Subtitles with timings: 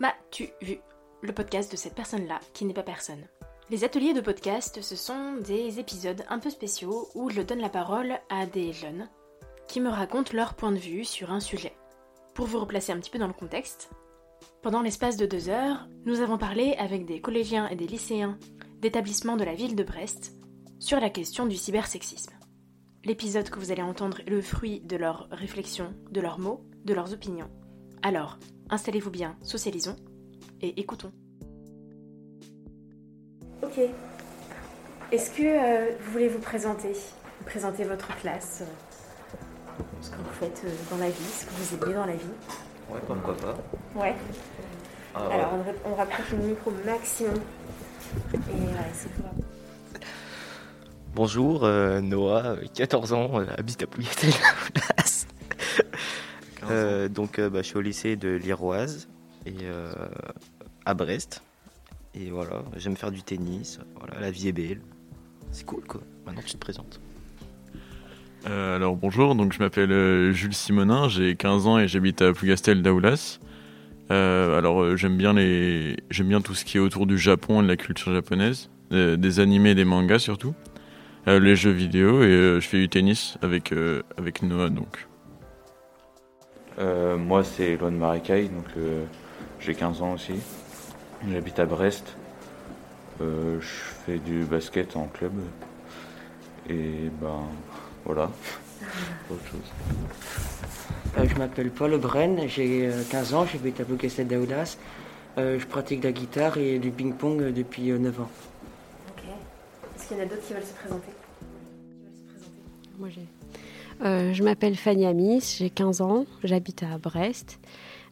[0.00, 0.78] M'as-tu vu?
[1.20, 3.28] Le podcast de cette personne-là qui n'est pas personne.
[3.68, 7.68] Les ateliers de podcast, ce sont des épisodes un peu spéciaux où je donne la
[7.68, 9.10] parole à des jeunes
[9.68, 11.76] qui me racontent leur point de vue sur un sujet.
[12.34, 13.90] Pour vous replacer un petit peu dans le contexte,
[14.62, 18.38] pendant l'espace de deux heures, nous avons parlé avec des collégiens et des lycéens
[18.78, 20.32] d'établissements de la ville de Brest
[20.78, 22.32] sur la question du cybersexisme.
[23.04, 26.94] L'épisode que vous allez entendre est le fruit de leurs réflexions, de leurs mots, de
[26.94, 27.50] leurs opinions.
[28.00, 28.38] Alors,
[28.70, 29.96] installez-vous bien, socialisons
[30.60, 31.12] et écoutons.
[33.62, 33.78] Ok.
[35.12, 36.92] Est-ce que euh, vous voulez vous présenter
[37.46, 41.84] Présenter votre classe, euh, ce que vous faites euh, dans la vie, ce que vous
[41.84, 42.24] aimez dans la vie?
[42.90, 43.56] Ouais, pourquoi pas.
[43.98, 44.14] Ouais.
[45.14, 47.34] Ah, Alors, on, on rapproche le micro maximum.
[48.34, 48.82] Et voilà.
[51.14, 54.30] Bonjour, euh, Noah, euh, 14 ans, euh, habite à Plougastel.
[56.70, 59.08] Euh, donc, euh, bah, je suis au lycée de l'Iroise
[59.46, 59.92] et euh,
[60.84, 61.42] à Brest.
[62.14, 63.78] Et voilà, j'aime faire du tennis.
[63.98, 64.80] Voilà, la vie est belle.
[65.52, 66.00] C'est cool quoi.
[66.26, 67.00] Maintenant, tu te présentes.
[68.48, 72.82] Euh, alors bonjour, donc je m'appelle Jules Simonin, j'ai 15 ans et j'habite à Plougastel
[72.82, 73.38] d'Aoulas.
[74.08, 77.68] Alors j'aime bien les, j'aime bien tout ce qui est autour du Japon et de
[77.68, 80.54] la culture japonaise, des animés et des mangas surtout,
[81.26, 83.72] les jeux vidéo et je fais du tennis avec
[84.16, 85.09] avec Noah donc.
[86.80, 89.04] Euh, moi, c'est Loan Maricaille, donc euh,
[89.60, 90.34] j'ai 15 ans aussi.
[91.30, 92.16] J'habite à Brest.
[93.20, 93.66] Euh, je
[94.06, 95.32] fais du basket en club.
[96.68, 97.42] Et ben
[98.04, 98.30] voilà.
[99.30, 99.72] Autre chose.
[101.18, 104.78] Euh, je m'appelle Paul Bren, j'ai euh, 15 ans, j'habite à Plougastel d'Aoulas.
[105.36, 108.30] Euh, je pratique la guitare et du ping-pong depuis euh, 9 ans.
[109.08, 109.24] Ok.
[109.96, 111.08] Est-ce qu'il y en a d'autres qui veulent se présenter?
[111.08, 112.98] Qui veulent se présenter?
[112.98, 113.39] Moi, j'ai.
[114.02, 117.60] Euh, je m'appelle Fanny Amis, j'ai 15 ans, j'habite à Brest.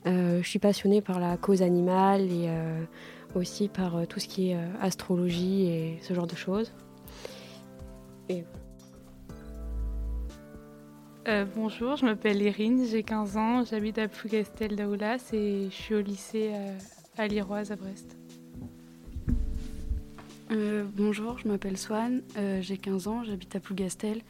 [0.06, 2.82] Euh, je suis passionnée par la cause animale et euh,
[3.34, 6.72] aussi par euh, tout ce qui est euh, astrologie et ce genre de choses.
[11.27, 15.94] Euh, bonjour, je m'appelle Irine, j'ai 15 ans, j'habite à Plougastel d'Aoulas et je suis
[15.94, 16.78] au lycée euh,
[17.16, 18.16] à l'Iroise à Brest.
[20.50, 24.21] Euh, bonjour, je m'appelle Swan, euh, j'ai 15 ans, j'habite à Plougastel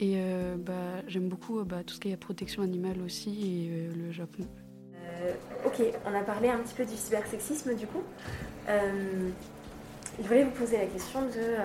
[0.00, 3.70] et euh, bah, j'aime beaucoup euh, bah, tout ce qui est protection animale aussi et
[3.70, 4.44] euh, le Japon.
[5.66, 8.02] Ok, on a parlé un petit peu du cybersexisme du coup.
[8.66, 11.56] Je voulais vous poser la question de.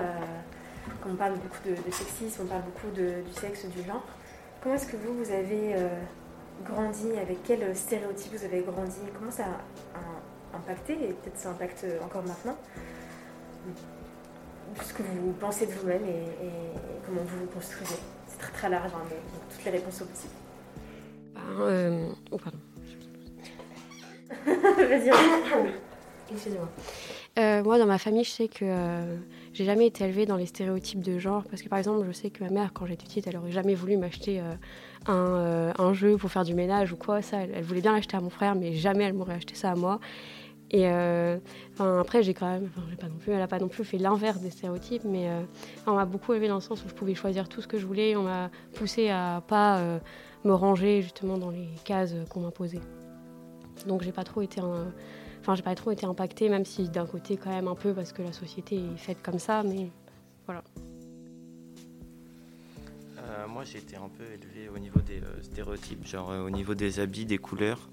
[1.01, 4.05] quand on parle beaucoup de, sexisme, on parle beaucoup du sexe, du genre.
[4.61, 5.73] Comment est-ce que vous, vous avez
[6.65, 7.17] grandi?
[7.17, 8.99] Avec quel stéréotype vous avez grandi?
[9.17, 12.57] Comment ça a, a impacté Et peut-être ça impacte encore maintenant?
[14.83, 16.51] Ce que vous pensez de vous-même et, et
[17.05, 18.01] comment vous vous construisez.
[18.45, 20.33] Très très large, hein, mais donc toutes les réponses sont possibles.
[21.33, 22.59] Ben, euh, oh, pardon.
[24.45, 25.09] Vas-y,
[26.31, 26.69] Excusez-moi.
[27.37, 29.17] Euh, moi, dans ma famille, je sais que euh,
[29.53, 31.43] j'ai jamais été élevée dans les stéréotypes de genre.
[31.49, 33.75] Parce que, par exemple, je sais que ma mère, quand j'étais petite, elle aurait jamais
[33.75, 34.53] voulu m'acheter euh,
[35.07, 37.21] un, un jeu pour faire du ménage ou quoi.
[37.21, 39.71] Ça, elle, elle voulait bien l'acheter à mon frère, mais jamais elle m'aurait acheté ça
[39.71, 39.99] à moi.
[40.71, 41.37] Et euh,
[41.79, 42.69] après, j'ai quand même,
[43.27, 45.41] elle a pas non plus fait l'inverse des stéréotypes, mais euh,
[45.85, 47.85] on m'a beaucoup élevée dans le sens où je pouvais choisir tout ce que je
[47.85, 48.15] voulais.
[48.15, 49.99] On m'a poussée à pas euh,
[50.43, 52.81] me ranger justement dans les cases qu'on m'imposait.
[53.87, 54.61] Donc, j'ai pas trop été
[55.41, 58.11] Enfin, j'ai pas trop été impactée, même si d'un côté quand même un peu parce
[58.11, 59.91] que la société est faite comme ça, mais
[60.45, 60.63] voilà.
[63.47, 67.25] Moi, j'ai été un peu élevé au niveau des stéréotypes, genre au niveau des habits,
[67.25, 67.89] des couleurs,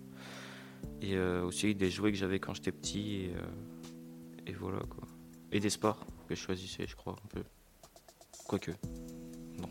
[1.02, 5.06] et euh, aussi des jouets que j'avais quand j'étais petit, et, euh, et voilà quoi.
[5.50, 7.42] Et des sports que je choisissais, je crois, un peu.
[8.46, 8.70] Quoique.
[9.58, 9.68] Non.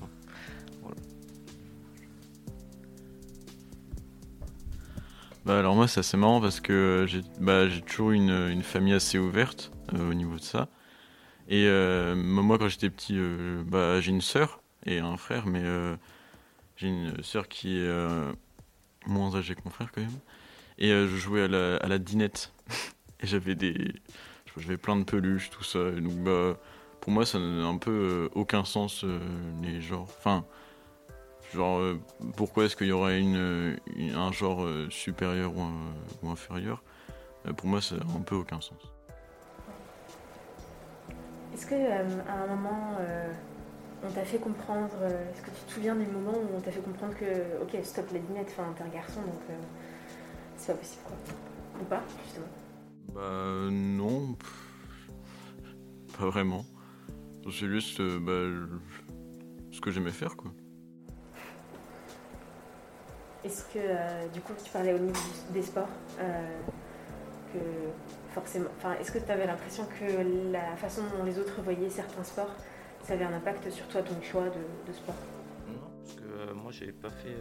[0.00, 0.08] Non.
[0.82, 0.96] Voilà.
[5.44, 8.94] Bah alors moi c'est assez marrant parce que j'ai bah, j'ai toujours une, une famille
[8.94, 10.68] assez ouverte euh, au niveau de ça.
[11.48, 15.62] Et euh, moi quand j'étais petit, euh, bah, j'ai une sœur et un frère, mais
[15.62, 15.96] euh,
[16.76, 18.32] j'ai une sœur qui est euh,
[19.06, 20.18] moins âgée que mon frère quand même.
[20.78, 22.52] Et euh, je jouais à la, à la dinette.
[23.20, 23.94] et j'avais des...
[24.58, 25.90] J'avais plein de peluches, tout ça.
[25.90, 26.56] Donc bah,
[27.00, 29.18] pour moi ça n'a un peu euh, aucun sens euh,
[29.62, 30.08] les genres.
[30.18, 30.44] Enfin...
[31.54, 31.80] Genre,
[32.36, 33.78] pourquoi est-ce qu'il y aurait une,
[34.16, 36.82] un genre supérieur ou, inférieur?
[37.56, 38.80] Pour moi, ça n'a un peu aucun sens.
[41.54, 42.98] Est-ce que euh, à un moment
[44.04, 44.90] on t'a fait comprendre,
[45.32, 48.06] est-ce que tu te souviens du moment où on t'a fait comprendre que ok stop
[48.12, 49.40] la dinette, enfin t'es un garçon donc
[50.66, 51.16] c'est pas possible quoi
[51.80, 52.46] Ou pas justement
[53.14, 54.34] Bah, non.
[54.34, 56.64] pff, Pas vraiment.
[57.44, 58.76] C'est juste euh, bah,
[59.70, 60.50] ce que j'aimais faire, quoi.
[63.44, 65.20] Est-ce que euh, du coup tu parlais au niveau
[65.52, 66.60] des sports euh,
[67.52, 67.58] que
[68.34, 68.68] forcément.
[68.78, 72.50] Enfin, est-ce que tu avais l'impression que la façon dont les autres voyaient certains sports,
[73.04, 75.14] ça avait un impact sur toi, ton choix de, sport?
[75.68, 77.36] Non, parce que euh, moi, j'ai pas fait.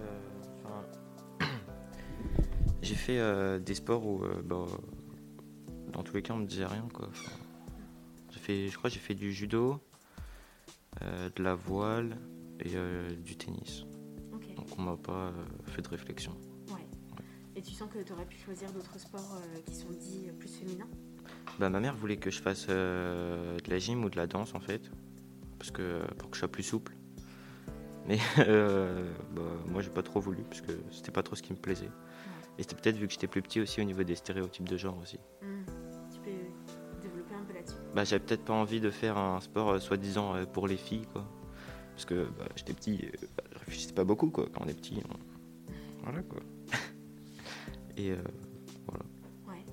[2.86, 4.66] J'ai fait euh, des sports où, euh, bah,
[5.92, 7.08] dans tous les cas, on me disait rien, quoi.
[7.10, 7.32] Enfin,
[8.30, 9.80] j'ai fait, je crois, que j'ai fait du judo,
[11.02, 12.18] euh, de la voile
[12.60, 12.70] et
[13.24, 13.86] du tennis.
[14.56, 15.34] Donc, on m'a pas
[15.66, 16.38] fait de réflexion.
[17.58, 20.90] Et tu sens que tu aurais pu choisir d'autres sports qui sont dits plus féminins?
[21.58, 24.60] Bah, ma mère voulait que je fasse de la gym ou de la danse en
[24.60, 24.92] fait,
[25.58, 26.94] parce que pour que je sois plus souple.
[28.08, 31.58] Mais bah, moi j'ai pas trop voulu parce que c'était pas trop ce qui me
[31.58, 31.90] plaisait.
[32.58, 34.98] Et c'était peut-être vu que j'étais plus petit aussi au niveau des stéréotypes de genre
[35.02, 35.20] aussi.
[35.42, 35.64] Hmm.
[36.14, 37.76] Tu peux développer un peu là-dessus?
[37.94, 41.06] Bah j'avais peut-être pas envie de faire un sport euh, soi-disant euh, pour les filles
[41.14, 41.26] quoi.
[41.94, 44.48] Parce que bah, j'étais petit, euh, bah, je réfléchissais pas beaucoup quoi.
[44.54, 46.40] Quand on est petit, on- voilà quoi.
[47.98, 48.18] Et euh,
[49.48, 49.64] Ouais.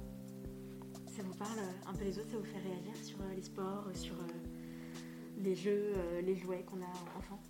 [1.16, 3.84] Ça vous parle un peu les autres, ça vous fait réagir sur euh, les sports,
[3.94, 7.40] sur euh, les jeux, euh, les jouets qu'on a enfant?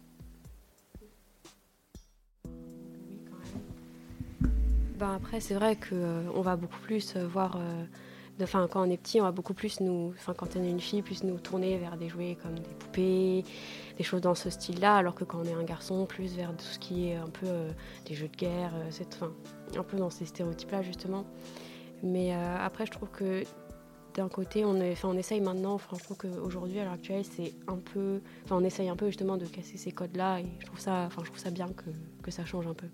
[5.03, 7.57] Ben après, c'est vrai qu'on va beaucoup plus euh, voir.
[7.57, 7.85] euh,
[8.41, 10.15] Enfin, quand on est petit, on va beaucoup plus nous.
[10.17, 13.45] Enfin, quand on est une fille, plus nous tourner vers des jouets comme des poupées,
[13.99, 16.65] des choses dans ce style-là, alors que quand on est un garçon, plus vers tout
[16.65, 17.71] ce qui est un peu euh,
[18.07, 19.33] des jeux de guerre, euh, cette, enfin,
[19.77, 21.25] un peu dans ces stéréotypes-là, justement.
[22.05, 23.43] Mais euh, après, je trouve que
[24.15, 28.21] d'un côté, on, on essaye maintenant, trouve qu'aujourd'hui, à l'heure actuelle, c'est un peu.
[28.45, 31.25] Enfin, on essaye un peu justement de casser ces codes-là, et je trouve ça, je
[31.25, 31.69] trouve ça bien
[32.23, 32.87] que ça change un peu.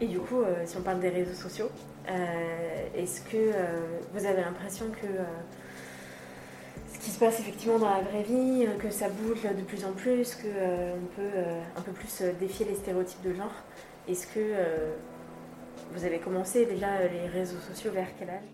[0.00, 1.70] Et du coup, euh, si on parle des réseaux sociaux,
[2.10, 5.06] euh, est-ce que euh, vous avez l'impression que
[6.92, 9.92] ce qui se passe effectivement dans la vraie vie, que ça bouge de plus en
[9.92, 11.38] plus, que euh, on peut
[11.76, 13.52] un peu plus défier les stéréotypes de genre
[14.08, 14.40] Est-ce que
[15.94, 18.44] vous avez commencé déjà les réseaux sociaux vers quel âge?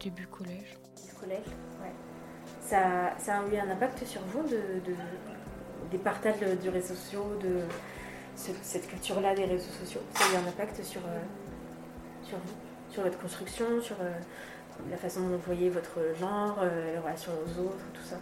[0.00, 0.76] Début collège.
[1.06, 1.46] Du collège
[1.82, 1.92] Ouais.
[2.60, 4.56] Ça, ça a eu un impact sur vous de,
[4.86, 4.96] de-
[5.90, 7.60] des partages de, du réseau sociaux, de
[8.36, 11.20] ce- cette culture-là des réseaux sociaux Ça a eu un impact sur, euh,
[12.22, 12.54] sur vous,
[12.90, 14.10] sur votre construction, sur euh,
[14.90, 18.16] la façon dont vous voyez votre genre, euh, les relations aux autres, tout ça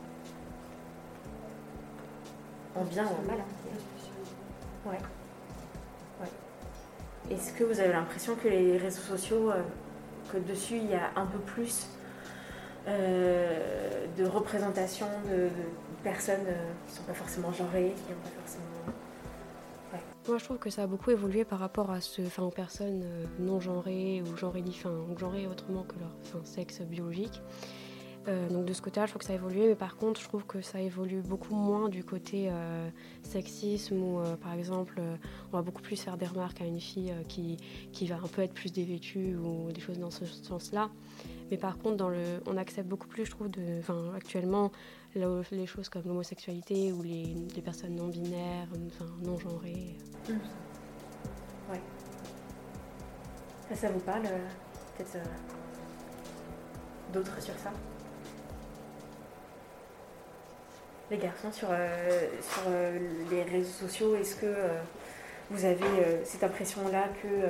[2.76, 4.90] En bien ou en mal hein.
[4.90, 4.98] Ouais.
[7.30, 9.52] Est-ce que vous avez l'impression que les réseaux sociaux,
[10.32, 11.86] que dessus il y a un peu plus
[12.86, 15.48] de représentation de,
[16.02, 16.44] personnes
[16.86, 18.71] qui ne sont pas forcément genrées, qui n'ont pas forcément.
[20.28, 23.02] Moi, je trouve que ça a beaucoup évolué par rapport à ce, enfin, aux personnes
[23.04, 27.42] euh, non genrées ou genrées, enfin, genrées autrement que leur enfin, sexe biologique.
[28.28, 30.28] Euh, donc de ce côté-là, je trouve que ça a évolué, mais par contre, je
[30.28, 32.88] trouve que ça évolue beaucoup moins du côté euh,
[33.24, 35.02] sexisme où, par exemple,
[35.52, 37.56] on va beaucoup plus faire des remarques à une fille qui,
[37.90, 40.88] qui va un peu être plus dévêtue ou des choses dans ce sens-là.
[41.50, 43.80] Mais par contre, dans le, on accepte beaucoup plus, je trouve, de,
[44.14, 44.70] actuellement,
[45.16, 48.68] le- les choses comme l'homosexualité ou les, les personnes non binaires,
[49.24, 49.96] non genrées.
[53.68, 54.48] Ça, ça vous parle euh,
[54.96, 55.24] Peut-être euh,
[57.12, 57.70] d'autres sur ça?
[61.10, 62.98] Les garçons, sur, euh, sur euh,
[63.30, 64.54] les réseaux sociaux, est-ce que
[65.50, 67.48] vous avez cette impression-là que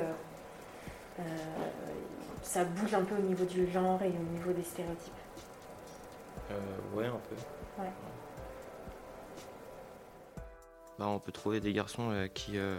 [2.41, 5.13] ça bouge un peu au niveau du genre et au niveau des stéréotypes?
[6.51, 6.55] Euh,
[6.93, 7.81] ouais, un peu.
[7.81, 7.89] Ouais.
[11.03, 12.77] Bah, on peut trouver des garçons euh, qui, euh,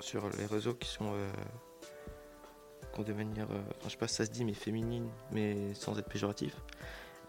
[0.00, 1.14] sur les réseaux, qui sont.
[2.92, 3.48] qui ont des manières.
[3.84, 6.54] je sais pas si ça se dit, mais féminines, mais sans être péjoratif.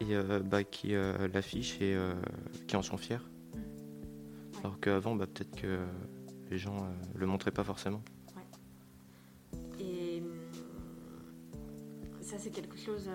[0.01, 0.93] Et euh, bah, qui
[1.33, 1.97] l'affichent et
[2.67, 3.21] qui en sont fiers.
[4.61, 5.79] Alors qu'avant, bah, peut-être que
[6.49, 6.85] les gens
[7.15, 8.01] le montraient pas forcément.
[9.79, 10.33] Et hum,
[12.21, 13.09] ça, c'est quelque chose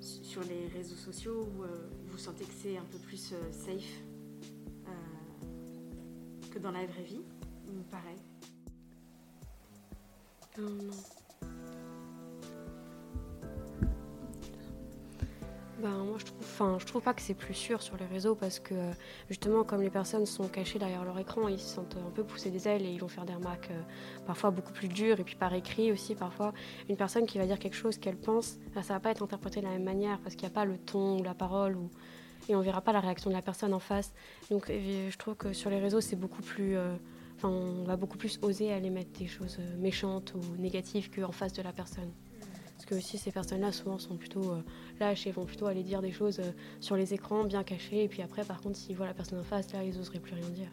[0.00, 1.64] su- sur les réseaux sociaux où
[2.06, 4.00] vous sentez que c'est un peu plus safe?
[6.58, 7.22] Dans la vraie vie
[7.90, 8.16] pareil.
[15.80, 18.34] Ben, moi, je trouve, enfin, je trouve pas que c'est plus sûr sur les réseaux
[18.34, 18.74] parce que
[19.28, 22.50] justement, comme les personnes sont cachées derrière leur écran, ils se sentent un peu pousser
[22.50, 23.80] des ailes et ils vont faire des remarques euh,
[24.26, 26.52] parfois beaucoup plus dures et puis par écrit aussi parfois.
[26.88, 29.60] Une personne qui va dire quelque chose qu'elle pense, ben, ça va pas être interprété
[29.60, 31.90] de la même manière parce qu'il n'y a pas le ton ou la parole ou
[32.48, 34.12] et on verra pas la réaction de la personne en face.
[34.50, 36.94] Donc, je trouve que sur les réseaux, c'est beaucoup plus euh,
[37.42, 41.52] on va beaucoup plus oser aller mettre des choses euh, méchantes ou négatives qu'en face
[41.52, 42.10] de la personne.
[42.74, 44.62] Parce que aussi ces personnes-là souvent sont plutôt euh,
[44.98, 46.40] lâches et vont plutôt aller dire des choses
[46.80, 48.04] sur les écrans bien cachées.
[48.04, 50.34] Et puis après, par contre, s'ils voient la personne en face, là, ils oseraient plus
[50.34, 50.70] rien dire.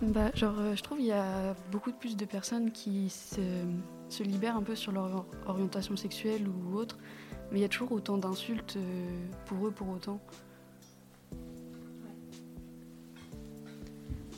[0.00, 3.40] bah, genre, je trouve qu'il y a beaucoup plus de personnes qui se,
[4.08, 6.98] se, libèrent un peu sur leur orientation sexuelle ou autre,
[7.50, 10.20] mais il y a toujours autant d'insultes euh, pour eux pour autant.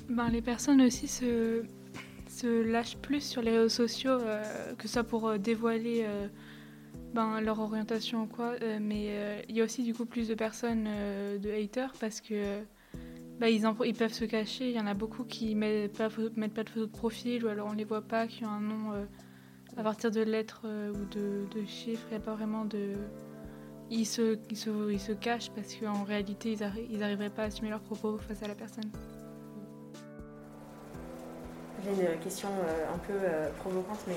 [0.08, 1.62] Ben, les personnes aussi se,
[2.44, 6.06] lâchent plus sur les réseaux sociaux, euh, que ce soit pour dévoiler
[7.14, 10.88] ben, leur orientation ou quoi, mais il y a aussi du coup plus de personnes
[11.40, 12.64] de haters parce que
[13.40, 14.68] bah, ils, ils, peuvent se cacher.
[14.68, 17.48] Il y en a beaucoup qui mettent pas, mettent pas de photo de profil ou
[17.48, 19.06] alors on les voit pas, qui ont un nom euh,
[19.76, 22.06] à partir de lettres euh, ou de, de, chiffres.
[22.10, 22.94] Il n'y a pas vraiment de.
[23.90, 26.56] Ils se, ils se, ils se cachent parce qu'en réalité,
[26.90, 28.90] ils n'arriveraient pas à assumer leurs propos face à la personne.
[31.82, 33.14] J'ai une question euh, un peu
[33.58, 34.14] provocante, mais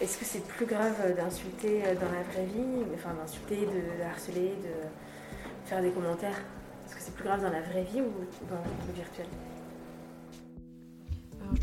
[0.00, 5.68] est-ce que c'est plus grave d'insulter dans la vraie vie, enfin d'insulter, de harceler, de
[5.68, 6.38] faire des commentaires?
[6.86, 8.12] Est-ce que c'est plus grave dans la vraie vie ou
[8.50, 9.26] dans le virtuel?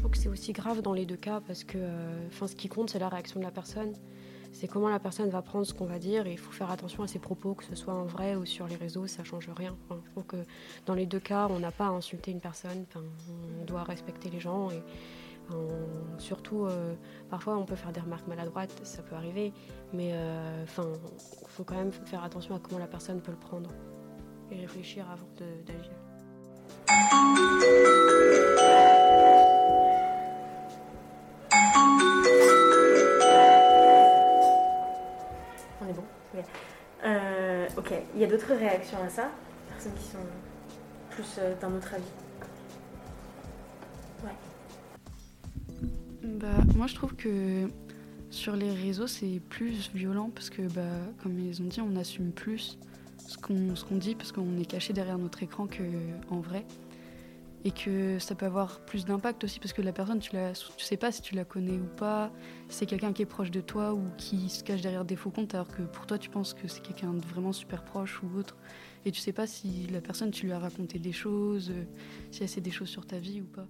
[0.09, 2.99] Que c'est aussi grave dans les deux cas parce que euh, ce qui compte, c'est
[2.99, 3.93] la réaction de la personne.
[4.51, 7.03] C'est comment la personne va prendre ce qu'on va dire et il faut faire attention
[7.03, 9.75] à ses propos, que ce soit en vrai ou sur les réseaux, ça change rien.
[9.89, 10.37] je que
[10.85, 14.39] dans les deux cas, on n'a pas à insulter une personne, on doit respecter les
[14.39, 14.81] gens et
[16.17, 16.95] surtout, euh,
[17.29, 19.53] parfois on peut faire des remarques maladroites, ça peut arriver,
[19.93, 23.69] mais euh, il faut quand même faire attention à comment la personne peut le prendre
[24.51, 25.27] et réfléchir avant
[25.65, 25.91] d'agir.
[38.15, 39.29] Il y a d'autres réactions à ça
[39.69, 40.17] Personnes qui sont
[41.09, 42.03] plus euh, d'un autre avis
[44.23, 44.31] Ouais.
[46.23, 47.69] Bah, moi je trouve que
[48.29, 50.81] sur les réseaux c'est plus violent parce que, bah,
[51.21, 52.77] comme ils ont dit, on assume plus
[53.27, 56.65] ce qu'on dit parce qu'on est caché derrière notre écran qu'en vrai.
[57.65, 60.97] Et que ça peut avoir plus d'impact aussi parce que la personne, tu ne sais
[60.97, 62.31] pas si tu la connais ou pas,
[62.69, 65.31] si c'est quelqu'un qui est proche de toi ou qui se cache derrière des faux
[65.31, 68.37] comptes alors que pour toi tu penses que c'est quelqu'un de vraiment super proche ou
[68.37, 68.55] autre.
[69.03, 71.73] Et tu sais pas si la personne, tu lui as raconté des choses,
[72.31, 73.65] si elle sait des choses sur ta vie ou pas.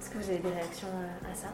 [0.00, 0.88] Est-ce que vous avez des réactions
[1.30, 1.52] à ça?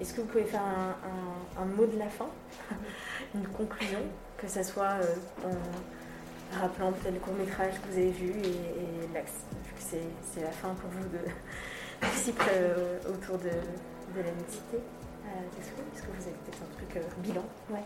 [0.00, 2.28] Est-ce que vous pouvez faire un, mot de la fin,
[3.34, 3.98] une conclusion,
[4.36, 5.00] que ce soit
[5.44, 5.50] euh,
[6.52, 10.50] rappelant peut-être le court métrage que vous avez vu et, l'axe, vu que c'est la
[10.50, 14.76] fin pour vous de, du cycle euh, autour de, de la mixité.
[14.76, 17.44] Euh, est-ce que vous avez peut-être un truc bilan?
[17.70, 17.84] Ouais.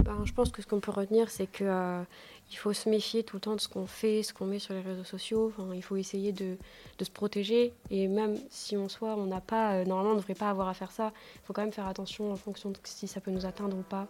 [0.00, 2.04] Ben, je pense que ce qu'on peut retenir, c'est que
[2.50, 4.74] il faut se méfier tout le temps de ce qu'on fait, ce qu'on met sur
[4.74, 5.52] les réseaux sociaux.
[5.72, 6.56] il faut essayer de,
[7.00, 7.72] se protéger.
[7.90, 10.68] Et même si en soi, on n'a pas, euh, normalement, on ne devrait pas avoir
[10.68, 13.30] à faire ça, il faut quand même faire attention en fonction de si ça peut
[13.30, 14.08] nous atteindre ou pas.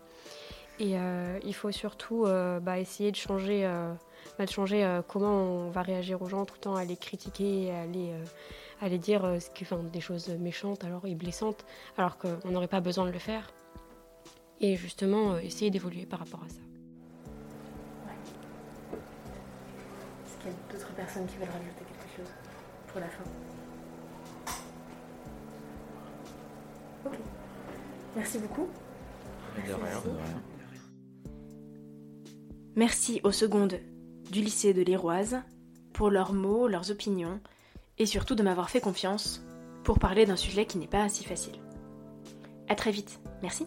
[0.81, 3.71] Et euh, il faut surtout euh, bah, essayer de changer,
[4.39, 7.71] bah, de changer comment on va réagir aux gens tout le temps à les critiquer,
[7.71, 8.13] à les,
[8.81, 9.39] à les dire
[9.93, 11.65] des choses méchantes alors, et blessantes,
[11.97, 13.53] alors qu'on n'aurait pas besoin de le faire.
[14.61, 16.61] Et justement, essayer d'évoluer par rapport à ça.
[20.41, 22.33] qu'il y a d'autres personnes qui veulent rajouter quelque chose
[22.89, 23.25] pour la fin?
[27.07, 27.19] Ok.
[28.17, 28.69] Merci beaucoup.
[29.57, 29.79] De rien.
[29.83, 30.09] Merci
[33.25, 33.79] aux secondes
[34.31, 35.39] du lycée de l'Iroise
[35.93, 37.41] pour leurs mots, leurs opinions
[37.99, 39.43] et surtout de m'avoir fait confiance
[39.85, 41.59] pour parler d'un sujet qui n'est pas si facile.
[42.69, 43.21] A très vite.
[43.43, 43.67] Merci.